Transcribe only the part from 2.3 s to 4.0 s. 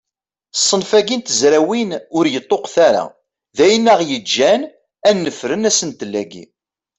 yeṭṭuqet ara, d ayen